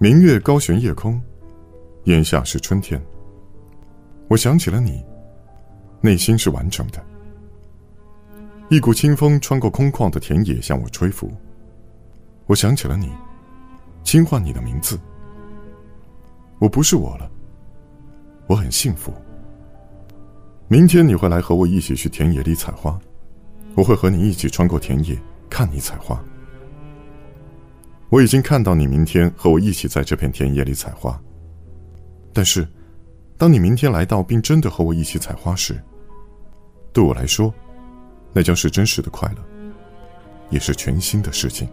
[0.00, 1.20] 明月高悬夜空，
[2.04, 3.02] 眼下是春天。
[4.28, 5.04] 我想起了你，
[6.00, 7.04] 内心是完整的。
[8.68, 11.28] 一股清风穿过空旷的田野向我吹拂。
[12.46, 13.10] 我想起了你，
[14.04, 14.96] 轻唤你的名字。
[16.60, 17.28] 我不是我了，
[18.46, 19.12] 我很幸福。
[20.68, 22.96] 明天你会来和我一起去田野里采花，
[23.74, 25.18] 我会和你一起穿过田野
[25.50, 26.22] 看你采花。
[28.10, 31.20] 我已经看到你明天和我一起在这片田野里采花。
[32.32, 32.66] 但是，
[33.36, 35.78] 当你明天来到并真的和我一起采花时，
[36.92, 37.52] 对我来说，
[38.32, 39.44] 那将是真实的快乐，
[40.50, 41.68] 也是全新的事情。